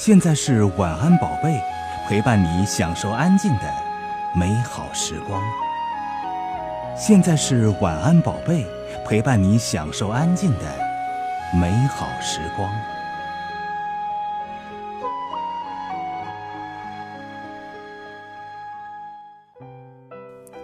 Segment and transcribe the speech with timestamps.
[0.00, 1.60] 现在是晚安宝贝，
[2.06, 3.62] 陪伴你享受安静的
[4.32, 5.42] 美好时光。
[6.96, 8.64] 现在是晚安宝贝，
[9.04, 10.60] 陪伴你享受安静的
[11.52, 12.70] 美好时光。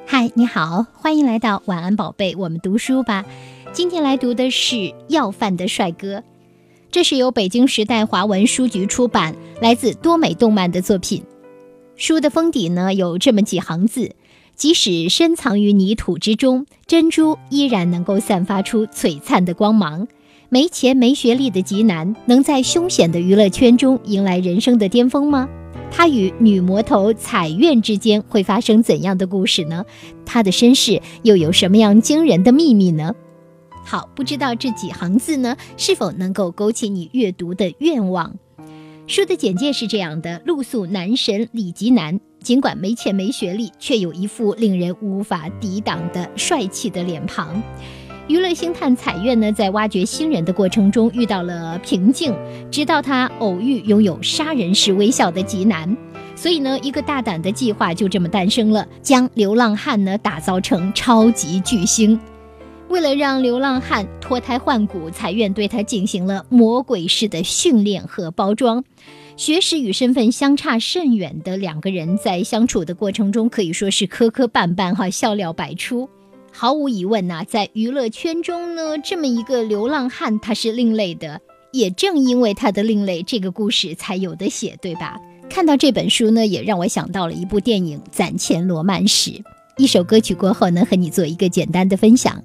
[0.07, 3.25] 嗨，你好，欢迎来到晚安宝贝，我们读书吧。
[3.73, 4.77] 今天来读的是
[5.09, 6.19] 《要饭的帅哥》。
[6.95, 11.25] 这是由北京时代华文书局出版，来自多美动漫的作品。
[11.97, 14.15] 书的封底呢有这么几行字：
[14.55, 20.07] 即使深藏于泥土之中，珍珠依然能够散发出璀璨的光芒。
[20.49, 25.49] 没钱没学历的吉南，能在凶险的娱乐圈中迎来人生的巅峰吗？
[25.91, 29.85] 他与女魔头彩苑之间会发生怎样的故事呢？
[30.25, 33.17] 他的身世又有什么样惊人的秘密呢？
[33.85, 38.35] 好，不知道这几行字呢，是否能够勾起你阅读的愿望？
[39.07, 47.63] 书的简介是这样的：露宿男神李吉南，尽管没钱没学历，却有一副令人无法抵挡的帅气的脸庞。
[48.27, 52.35] 娱乐星探彩苑呢，在挖掘新人的过程中遇到了瓶颈，
[52.71, 55.95] 直到他偶遇拥有杀人式微笑的吉南，
[56.35, 62.19] 所以呢，一个大胆的计划就这么诞生了，将流浪汉呢打造成超级巨星。
[62.89, 68.85] 为了让流浪汉脱胎换骨，财院对他进行了魔鬼式的训练和包装。
[69.37, 76.09] 学识与身份相差甚远的两个人，在相处的过程中可以说是磕磕绊绊，哈，笑料百出。
[76.53, 81.41] 毫无疑问呐，在娱乐圈中呢，这么一个流浪汉他是另类的。
[81.73, 85.19] 也正因为他的另类，这个故事才有的写，对吧？
[85.51, 89.31] 看到这本书呢，也让我想到了一部电影《攒钱罗曼史》。
[89.77, 92.41] 一首歌曲过后呢，和你做一个简单的分享。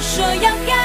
[0.00, 0.77] 说要改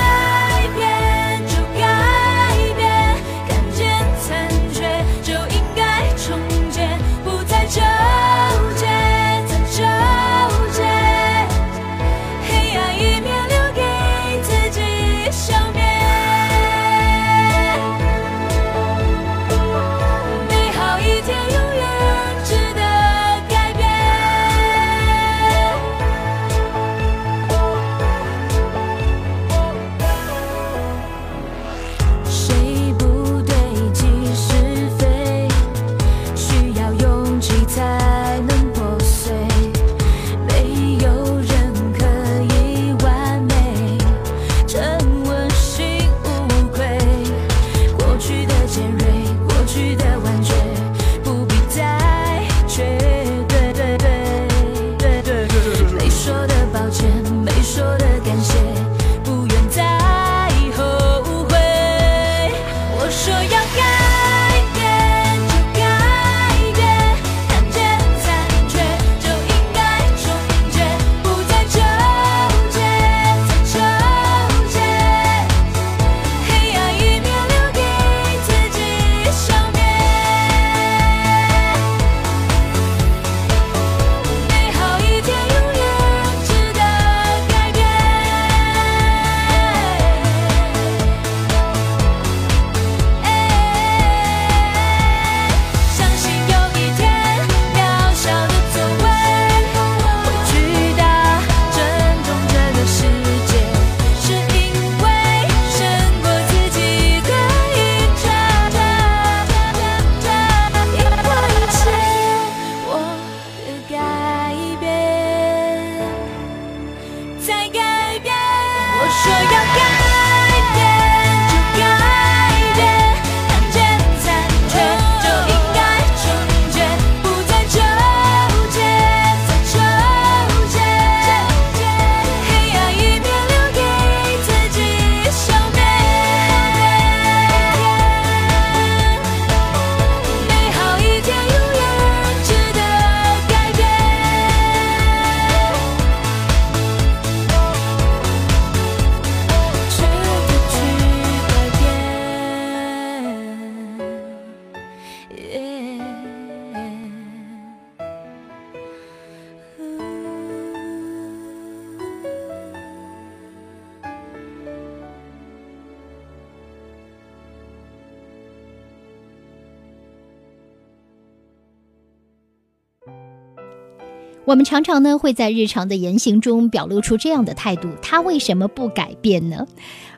[174.45, 179.65] 我们常常呢会在日常的言行中表露出这样的态度：他为什么不改变呢？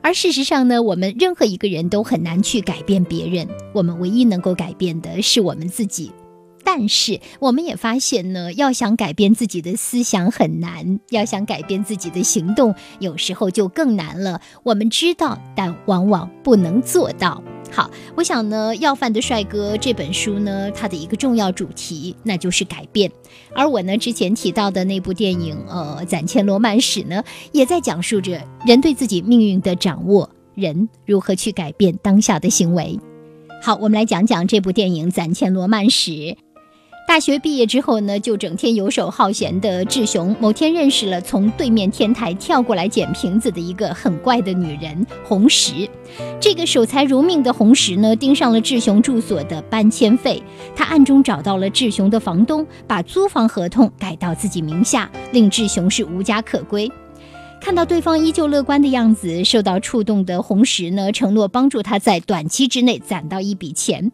[0.02, 6.10] 而事实上呢，我们任何一个人都很难去改变别人，我们唯一能够改变的是我们自己。
[6.68, 14.40] 但是我们也发现呢，要想改变自己的思想很难，要想改变自己的行动，有时候就更难了。
[14.64, 17.40] 我们知道，但往往不能做到。
[17.70, 23.10] 好，我想呢，《要饭的帅哥》这本书呢，它的一个重要主题，那就是改变。
[23.54, 27.22] 而我呢，之前提到的那部电影，呃，《攒钱罗曼史》呢，
[27.52, 32.98] 也在讲述着人对自己命运的掌握，人如何去改变当下的行为。
[33.62, 36.10] 好，我们来讲讲这部电影《攒钱罗曼史》。
[37.06, 45.88] 大学毕业之后呢，就整天游手好闲的志雄，某天认识了从对面天台跳过来捡瓶子的一个很怪的女人红石。
[46.40, 50.42] 这个守财如命的红石呢，盯上了志雄住所的搬迁费，
[50.74, 56.90] 他暗中找到了志雄的房东，把租房合同改到自己名下，令志雄是无家可归。
[57.58, 64.12] 看到对方依旧乐观的样子，受到触动的红石呢，承诺帮助他在短期之内攒到一笔钱。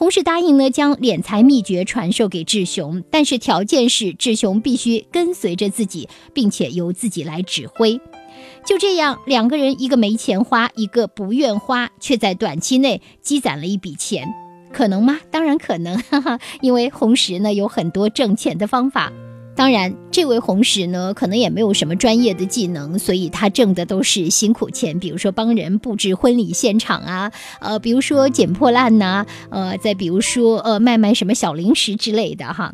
[0.00, 8.00] 红石答应呢，将敛财秘诀传授给志雄，但是条件是志雄必须跟随着自己，并且由自己来指挥。
[8.64, 14.26] 就这样，两个人一个没钱花，一个不愿花，却在短期内积攒了一笔钱。
[14.72, 15.20] 可能吗？
[15.30, 19.12] 当然可能，哈哈，因为红石呢有很多挣钱的方法。
[19.60, 27.30] 当然，这位红石呢，可能也没有什么专业的技能，所以他挣的都是辛苦钱，比如说帮人布置婚礼现场啊，
[27.60, 32.72] 呃，比如说捡破烂呐，呃，再比如说呃卖卖什么小零食之类的哈。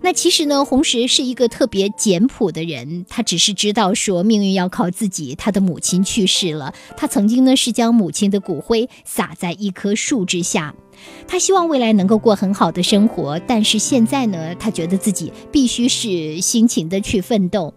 [0.00, 5.34] 那其实呢，红石是一个特别简朴的人，他只是知道说命运要靠自己。
[5.34, 10.74] 他的母亲去世了，他曾经呢是将母亲的骨灰撒在一棵树之下。
[11.26, 17.72] 他希望未来能够过很好的生活，但是现在呢，他觉得自己必须是辛勤的去奋斗。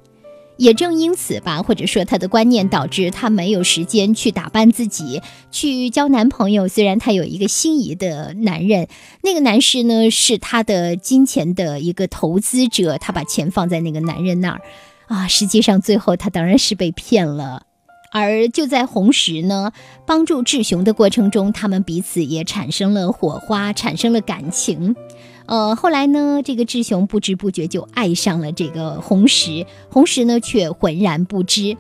[0.62, 5.20] 也正因此吧，或者说他的观念导致他没有时间去打扮自己，
[5.50, 6.68] 去交男朋友。
[6.68, 8.88] 虽然他有一个心仪的男人，
[9.24, 14.62] 那个男士呢是他的金钱的一个投资者，他把钱放在那个男人那儿，
[15.08, 17.64] 啊，实际上最后他当然是被骗了。
[18.12, 19.72] 而就在红石呢
[20.06, 24.96] 帮助志雄的过程中，他们彼此也产生了火花，产生了感情。
[25.52, 31.76] 呃，后来呢，这个志雄不知不觉就爱上了这个红石，红石呢却浑然不知。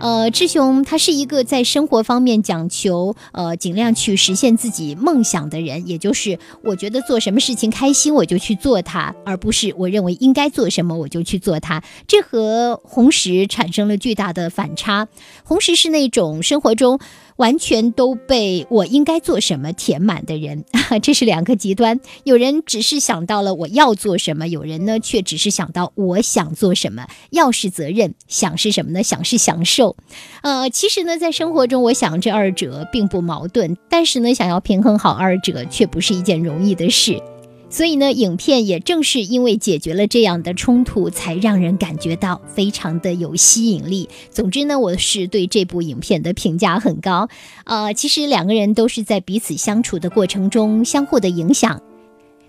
[0.00, 11.82] 呃，志雄他是一个在生活方面讲求呃尽量去实现自己梦想的人，也就是我觉得做什么事情开心我就去做它，而不是我认为应该做什么我就去做它。
[12.06, 15.08] 这和红石产生了巨大的反差。
[15.44, 16.98] 红石是那种生活中。
[17.36, 20.64] 完全都被我应该做什么填满的人，
[21.02, 22.00] 这是两个极端。
[22.24, 27.06] 有人只是想到了我要做什么，有人呢却只是想到我想做什么。
[27.28, 29.02] 要是责任，想是什么呢？
[29.02, 29.96] 想是享受。
[30.40, 37.20] 呃，其实呢，在生活中，我想这二者并不矛盾，但是呢，想要平衡好二者，却不是一件容易的事。
[37.68, 44.08] 所以呢，影片也正是因为解决了这样的冲突，才让人感觉到非常的有吸引力。
[44.30, 47.28] 总之呢，我是对这部影片的评价很高。
[47.64, 51.82] 呃，其实两个人都是在彼此相处的过程中相互的影响。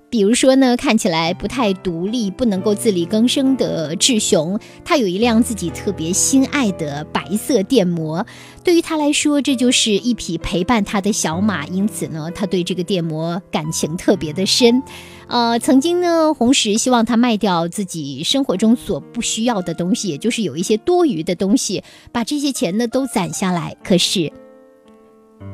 [0.09, 8.25] 比如说呢，看起来不太独立、不能够自力更生的志雄，他有一辆自己特别心爱的白色电摩，
[8.63, 14.81] 对于他来说，这就是一匹陪伴他的小马，因此呢，他对这个电摩感情特别的深。
[15.27, 21.83] 呃，曾经呢，红石希望他卖掉自己生活中所不需要的东西，也就是有一些多余的东西，
[22.13, 23.75] 把这些钱呢都攒下来。
[23.83, 24.31] 可是。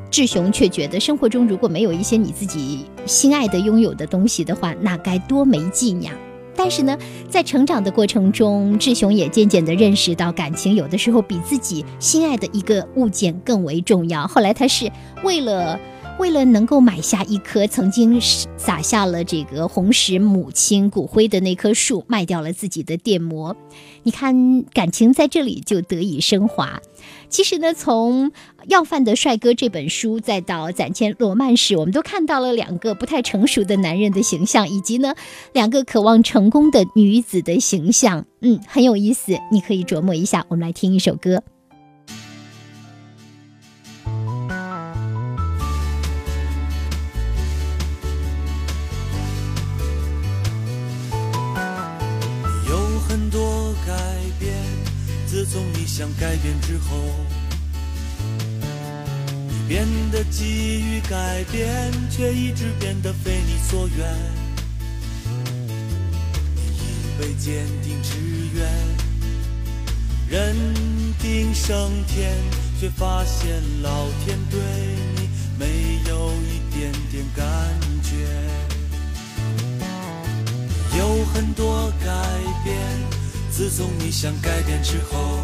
[0.09, 6.11] 志雄却觉得，生活中如果没有一些你自己心爱的拥有的东西的话，那该多没劲呀！
[6.55, 6.97] 但是呢，
[7.29, 14.27] 在成长的过程中，志雄也渐渐地认识到，感情有的时候比自己心爱的一个物件更为重要。
[14.27, 14.91] 后来，他是
[15.23, 15.79] 为了。
[16.19, 18.21] 为了能够买下一棵曾经
[18.55, 23.57] 撒下了这个红石母亲骨灰的那棵树，卖掉了自己的电摩。
[24.03, 26.81] 你看，感情在这里就得以升华。
[27.29, 28.29] 其实呢，从
[28.67, 35.15] 《要饭的帅哥》这本书，再到《攒钱罗曼史》，我们都看到了两个不太成熟的男人的形象，以及呢
[35.53, 38.25] 两个渴望成功的女子的形象。
[38.41, 40.45] 嗯，很有意思，你可以琢磨一下。
[40.49, 41.41] 我们来听一首歌。
[56.03, 56.97] 想改变之后，
[59.47, 64.13] 你变得急于改变，却一直变得非你所愿。
[66.57, 68.17] 你以为坚定志
[68.53, 68.69] 愿，
[70.27, 70.53] 人
[71.19, 72.35] 定胜天，
[72.81, 74.59] 却发现老天对
[75.15, 77.45] 你没有一点点感
[78.03, 78.27] 觉。
[80.97, 82.11] 有很多改
[82.61, 82.77] 变，
[83.49, 85.39] 自从你想改变之后，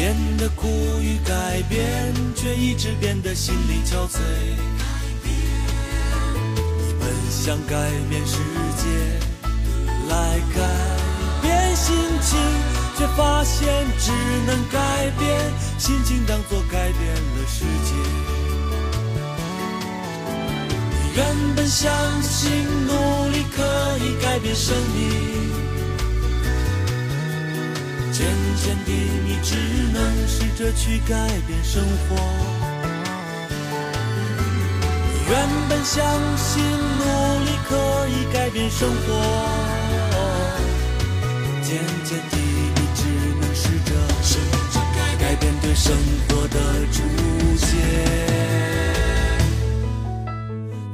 [0.00, 0.66] 变得苦
[1.02, 4.18] 于改变，却一直变得心力憔悴。
[5.22, 7.76] 你本想改
[8.08, 8.38] 变世
[8.78, 8.88] 界，
[10.08, 10.62] 来改
[11.42, 12.38] 变心情，
[12.96, 14.10] 却发现只
[14.46, 15.38] 能改变
[15.78, 17.92] 心情，当作改变了世界。
[20.94, 21.92] 你原本相
[22.22, 22.50] 信
[22.86, 25.59] 努力可以改变生命，
[28.60, 28.92] 渐渐地
[29.24, 29.56] 你只
[29.90, 31.14] 能试着去改
[31.46, 32.16] 变生活。
[35.08, 36.04] 你原本相
[36.36, 37.04] 信努
[37.44, 37.74] 力可
[38.08, 38.98] 以改变生活，
[41.62, 43.00] 渐渐地你只
[43.40, 43.90] 能试着
[45.18, 45.96] 改变对生
[46.28, 46.56] 活的
[46.92, 47.00] 注
[47.56, 47.66] 解。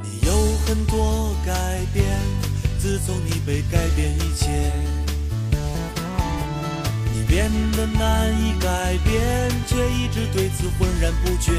[0.03, 0.31] 你有
[0.65, 1.51] 很多改
[1.93, 2.05] 变，
[2.79, 4.71] 自从你被改变一切，
[7.27, 11.51] 变得难以改变，却一直对此浑然不觉。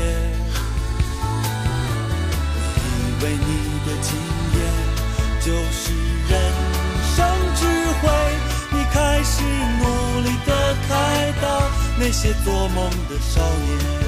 [2.91, 4.17] 以为你的经
[4.55, 4.59] 验
[5.41, 5.93] 就是
[6.29, 6.33] 人
[7.15, 7.17] 生
[7.55, 7.67] 智
[8.01, 8.09] 慧，
[8.71, 11.47] 你开始努力的开导
[11.99, 14.08] 那些做梦的少年。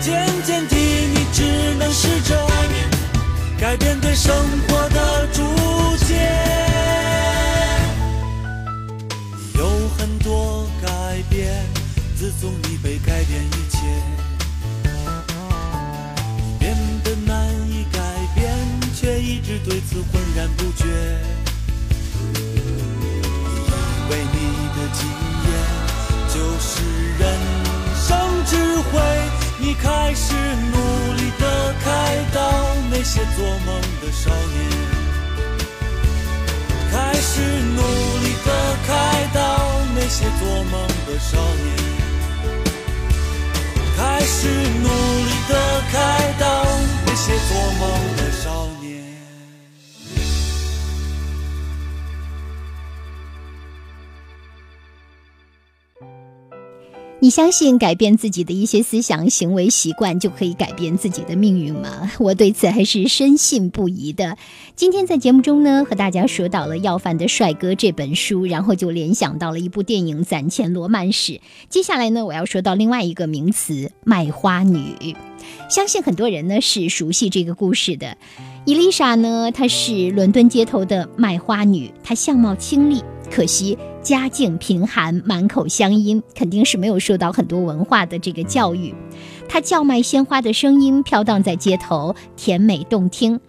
[0.00, 2.46] 渐渐地你只能试着
[3.58, 4.34] 改变对生
[4.66, 5.42] 活的注
[6.06, 6.16] 解。
[9.58, 10.88] 有很多改
[11.28, 11.62] 变，
[12.16, 13.78] 自从你被改变一切，
[16.38, 18.00] 你变得难以改
[18.34, 18.50] 变，
[18.94, 20.86] 却一直对此浑然不觉。
[22.32, 23.60] 你以
[24.10, 24.36] 为你
[24.74, 25.06] 的经
[25.44, 25.48] 验
[26.32, 26.82] 就是
[27.18, 27.28] 人，
[29.62, 30.32] 你开始
[30.72, 32.40] 努力的开导
[32.90, 34.56] 那些做梦的少年。
[36.90, 37.40] 开始
[37.76, 37.82] 努
[38.18, 38.48] 力的
[38.86, 39.38] 开导
[39.94, 41.68] 那些做梦的少年，
[43.96, 45.52] 开始努力的
[45.92, 46.64] 开导
[47.06, 47.82] 那些做梦
[48.16, 48.79] 的少年。
[57.22, 62.10] 你相信改变自己的一些思想、行为、习惯就可以改变自己的命运吗？
[62.18, 64.38] 我对此还是深信不疑的。
[64.74, 71.32] 今天在节目中呢，和大家说到了《要饭的帅哥》这本书，然后就联想到了一部电影《攒钱罗曼史》。
[71.68, 75.14] 接下来呢，我要说到另外一个名词——卖花女。
[75.68, 78.16] 相信很多人呢是熟悉这个故事的。
[78.64, 88.94] 伊丽莎呢，她是伦敦街头的卖花女，她相貌清丽，可惜家境贫寒，满口乡音，肯定是没有受到很多文化的这个教育。
[89.48, 93.40] 他叫卖鲜花的声音飘荡在街头，甜美动听。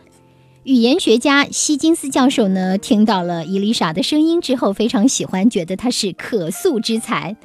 [0.63, 7.35] 语言学家希金斯教授呢，听到了伊丽莎的声音之后，非常喜欢，觉得她是可塑之才。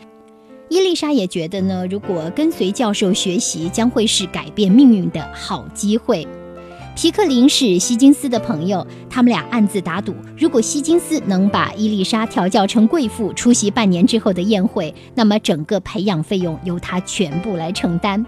[0.68, 6.26] 伊丽莎也觉得呢，如果跟随教授学习，将会是改变命运的好机会。
[6.96, 18.24] 皮克林是希金斯的朋友，他们俩暗自打赌，如果希金斯能把伊丽莎调教成贵妇，出席半年之后的宴会，那么整个培养费用由他全部来承担。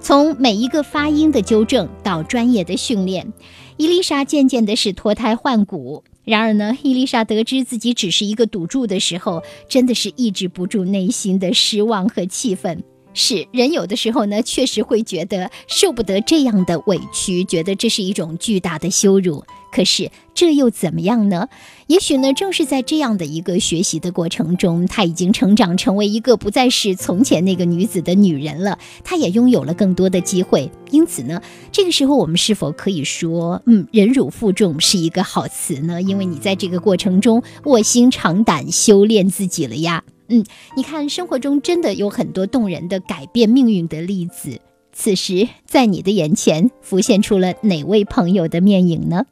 [0.00, 3.30] 从每一个发音的纠正到专业的训练，
[3.76, 6.02] 伊丽莎渐渐的是脱胎换骨。
[6.24, 12.82] 然而呢，伊丽莎得知自己只是一个赌注的时候，真的是抑制不住内心的失望和气愤。
[13.18, 19.44] 是人有的时候呢，确实会觉得受不得这样的委屈，觉得这是一种巨大的羞辱。
[19.72, 21.48] 可是这又怎么样呢？
[21.88, 28.78] 也许呢，正是在这样的一个学习的过程中，她已经成长成为一个不再是从前那个女子的女人了。
[29.02, 30.70] 她也拥有了更多的机会。
[30.92, 36.00] 因此呢，这个时候我们是否可以说，嗯，忍辱负重是一个好词呢？
[36.00, 40.04] 因为你在这个过程中卧薪尝胆，修炼自己了呀。
[40.28, 40.44] 嗯，
[40.76, 44.60] 你看，生活中真的有很多动人的改变命运的例子。
[44.92, 49.26] 此时，在你的眼前浮现出了哪位朋友的面影呢？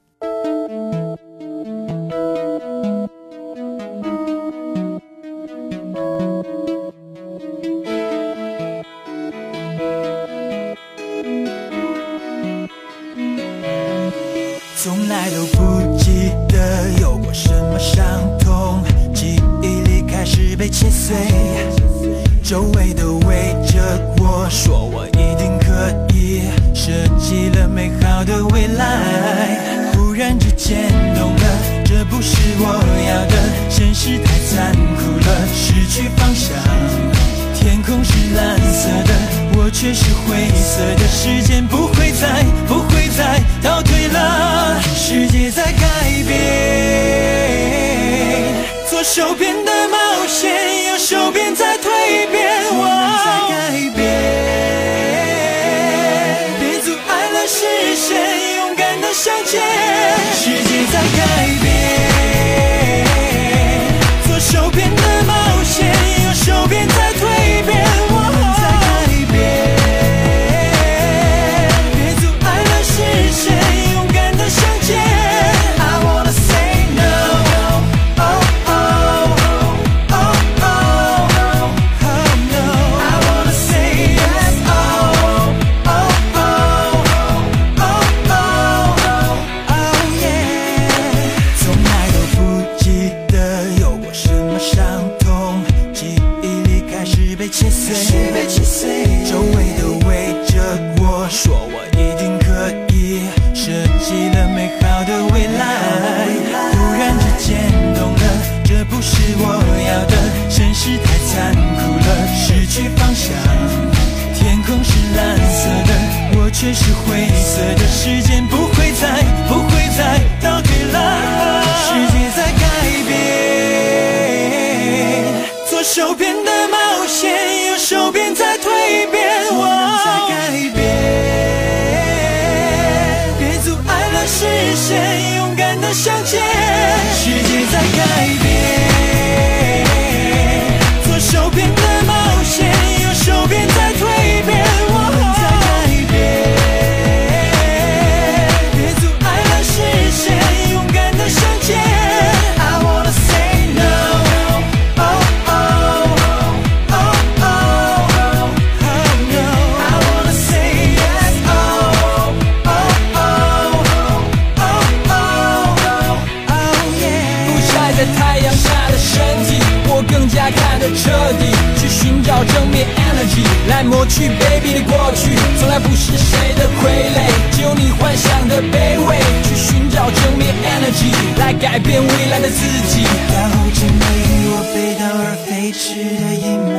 [170.95, 171.47] 彻底，
[171.81, 177.19] 去寻找正面 energy 来抹去 baby 的过去，从来不是谁的傀儡，
[177.53, 183.05] 只有你幻想的卑微，去寻找正面 energy 来改变未来的自己。
[183.33, 186.77] 当真的与我背道而飞驰的阴霾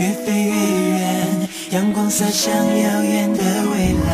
[0.00, 0.52] 越飞越
[0.98, 1.02] 远，
[1.70, 4.10] 阳光洒向遥远的未来。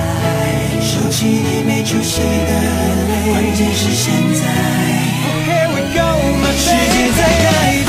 [0.81, 2.65] 收起你没出息的眼
[3.09, 4.41] 泪，关键是现在。
[5.47, 6.07] Here we go,
[6.41, 7.47] my 世界在改
[7.85, 7.88] 变，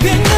[0.00, 0.29] broken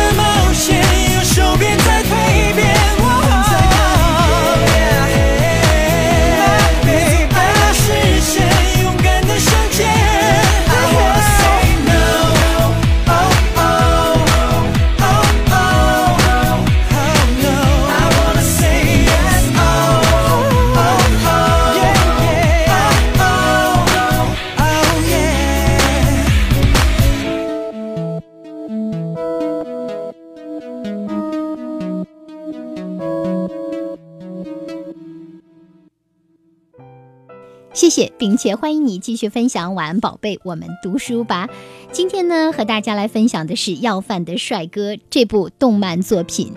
[37.82, 41.48] 谢谢，并且欢迎你继续分享《晚安宝贝》，我们读书吧。
[41.90, 46.52] 今天呢，和大家来分享的是《要饭的帅哥》这部动漫作品。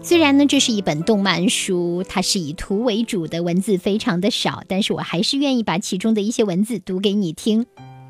[0.00, 7.66] 虽然呢，这是一本动漫书，它是以图为主的，文字非常的少，但是我还是愿意把其中的一些文字读给你听。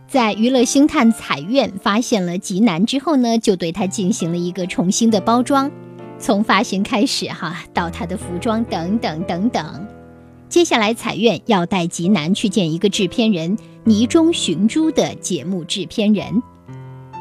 [0.07, 5.69] 在娱乐星探彩苑发现了吉南之后呢，就对他进行了一个重新的包装，
[6.21, 9.89] 从发型开始哈，到他的服装等等等等。
[10.49, 16.43] 接下来彩苑要带吉南去见一个制片人泥中寻珠的节目制片人。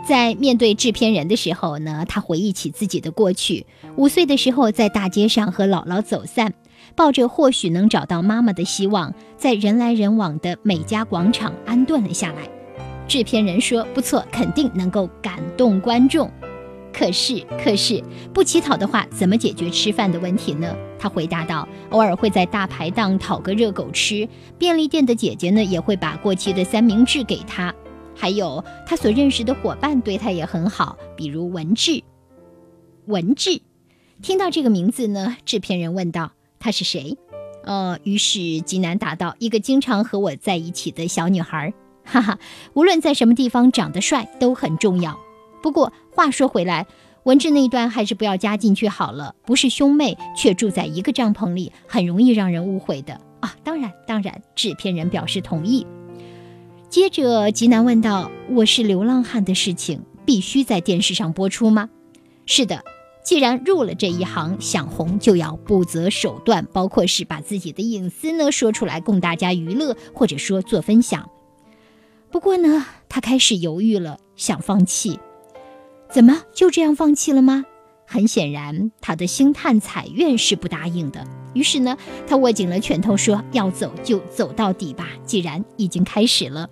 [0.07, 6.53] 在面对制片人的时候呢，他回忆起自己的过去，五岁的时候在大街上和姥姥走散。
[6.95, 12.47] 抱着或许能找到妈妈的希望，在人来人往的美家广场安顿了下来。
[13.07, 16.31] 制片人说：“不错，肯定能够感动观众。”
[16.97, 18.01] 可是，可是
[18.33, 20.73] 不乞讨的话，怎么解决吃饭的问题呢？
[20.97, 24.25] 他回答道：“偶尔会在大排档讨个热狗吃，
[24.57, 27.75] 便利店的姐姐呢也会把过期的三明治给他，
[28.15, 32.01] 还有他所认识的伙伴对他也很好，比如文志。”
[33.07, 33.61] 文志，
[34.21, 36.31] 听到这个名字呢，制片人问道。
[36.59, 37.17] 他是谁？
[37.65, 41.73] 呃，于是吉南答道：“一个经常和我在一起的小女孩。”
[42.05, 42.39] 哈哈，
[42.73, 45.19] 无论在什么地方长得帅都很重要。
[45.65, 46.85] 不过话说回来，
[47.23, 49.33] 文志那一段还是不要加进去好了。
[49.47, 53.55] 不是兄妹却住在一个帐篷里，很容易让人误会的啊！
[53.63, 55.87] 当然，当然，制片人表示同意。
[56.87, 61.89] 接着吉南问道：“我是流浪汉的事情必须在电视上播出吗
[62.45, 62.83] ？”“是的。”
[63.25, 71.27] 既然入了这一行，想红就要不择手段，包括是把自己的隐私呢说出来供大家娱乐，或者说做分享。
[72.29, 75.19] 不过呢，他开始犹豫了，想放弃。
[76.09, 77.65] 怎么就这样放弃了吗？
[78.07, 81.25] 很显然，他的星探彩苑是不答应的。
[81.53, 85.07] 于是呢，他握紧了拳头，说要走就走到底吧。
[85.25, 86.69] 既然已经开始了，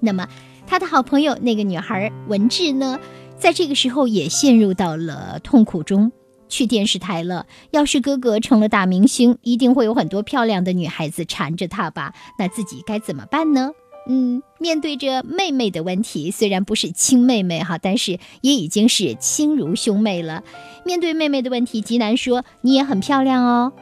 [0.00, 0.26] 那么
[0.66, 2.98] 他的好朋友那个女孩文志呢？
[3.38, 6.12] 在这个时候也陷入到了痛苦中，
[6.48, 7.46] 去电视台了。
[7.70, 12.14] 要是哥哥成了大明星，一定会有很多漂亮的女孩子缠着他吧？
[12.38, 13.70] 那自己该怎么办呢？
[14.08, 20.42] 嗯，面对着妹妹的问题，虽然不是亲妹妹哈，但是也已经是亲如兄妹了。
[20.84, 23.72] 面对妹妹的问题，吉南说：“你也很漂亮哦。”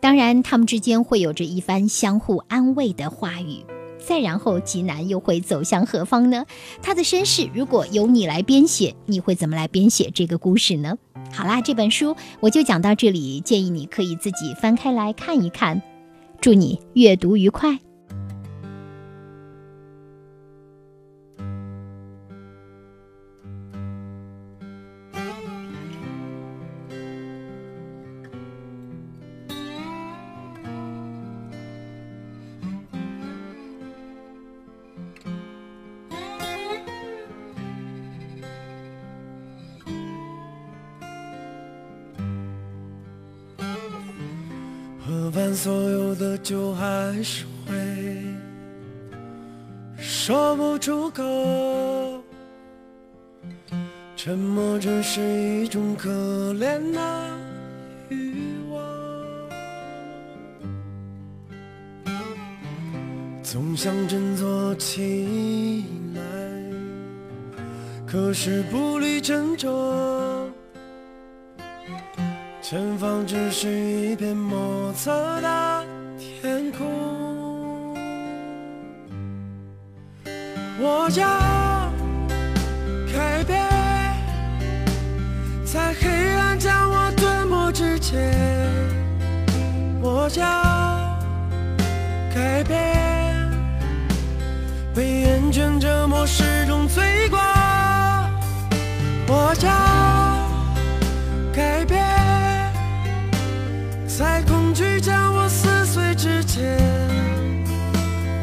[0.00, 3.64] 当然，他们之间会有着一番相互安慰的话语。
[3.98, 6.46] 再然后，吉南又会走向何方呢？
[6.80, 10.96] 他的身世如果由你来编写，你会怎么来编写这个故事呢？
[11.32, 15.82] 好啦，这本书我就讲到这里，建议你可以自己翻开来看一看。
[16.40, 17.85] 祝你阅读愉快。
[47.28, 47.74] 是会
[49.98, 51.24] 说不出口，
[54.14, 56.08] 沉默只是一种可
[56.54, 57.28] 怜的
[58.10, 58.80] 欲望。
[63.42, 65.84] 总想振作起
[66.14, 66.22] 来，
[68.06, 70.48] 可是步履沉重。
[72.62, 75.10] 前方只是一片莫测
[75.40, 75.85] 的
[81.06, 81.24] 我要
[83.06, 83.64] 改变，
[85.64, 88.34] 在黑暗将我吞没之前，
[90.02, 91.16] 我要
[92.34, 93.48] 改变，
[94.96, 97.38] 被厌倦折磨始终罪过，
[99.28, 99.70] 我要
[101.54, 102.04] 改变。
[104.08, 106.76] 在恐惧将我撕碎之前，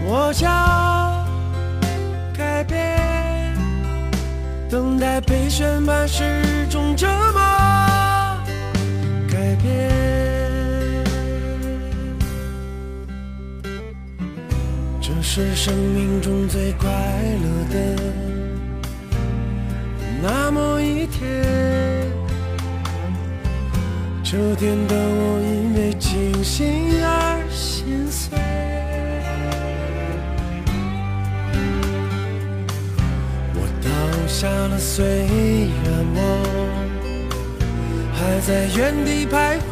[0.05, 0.62] 我要
[5.21, 7.39] 被宣判是种折磨，
[9.29, 9.91] 改变。
[15.01, 17.77] 这是生命中最快乐的
[20.21, 21.21] 那么一天。
[24.23, 28.37] 这天的我因为清醒而心碎，
[34.43, 36.19] 下了，虽然我
[38.11, 39.55] 还在原地徘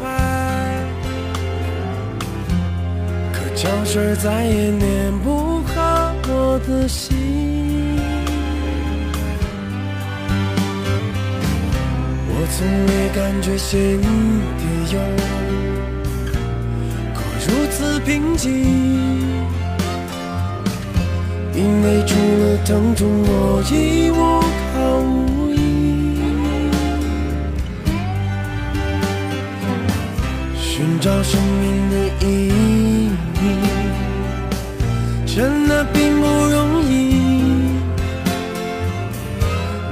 [3.34, 7.98] 可胶水再也粘不好我的心。
[12.30, 14.00] 我从未感觉心
[14.56, 14.98] 底有
[17.12, 18.48] 过如此平静，
[21.54, 24.41] 因为除了疼痛，我已无
[31.02, 33.10] 找生命的意
[33.40, 33.42] 义，
[35.26, 37.74] 真的并不容易。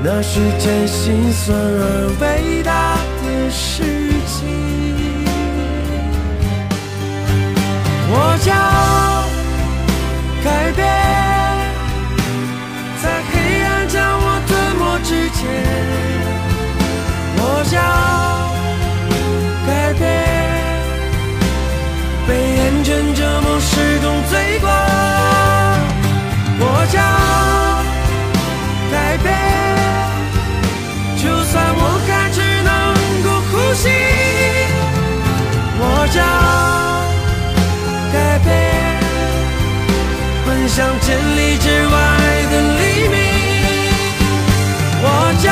[0.05, 3.83] 那是件心酸而伟大的事
[4.25, 4.39] 情。
[8.13, 8.55] 我将
[10.45, 10.87] 改变，
[24.31, 24.71] 追过，
[26.61, 27.03] 我将
[28.93, 29.29] 改变，
[31.17, 32.71] 就算我还只能
[33.25, 33.83] 够呼吸，
[35.81, 35.83] 我
[36.15, 36.17] 将。
[38.13, 38.49] 改变，
[40.47, 41.95] 奔向千里之外
[42.51, 43.17] 的黎明。
[45.03, 45.07] 我
[45.43, 45.47] 将